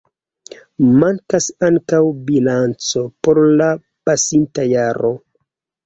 [1.03, 2.01] Mankas ankaŭ
[2.31, 3.71] bilanco por la
[4.11, 5.19] pasinta jaro.